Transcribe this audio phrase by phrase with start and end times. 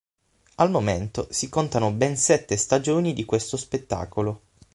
[0.55, 4.41] Al momento si contano ben sette stagioni di questo spettacolo.